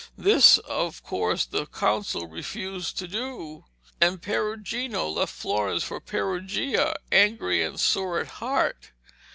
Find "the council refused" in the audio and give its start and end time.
1.45-2.97